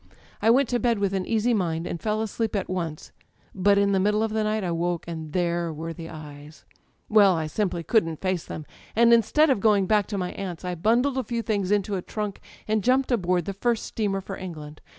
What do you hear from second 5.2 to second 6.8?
there were the eyes...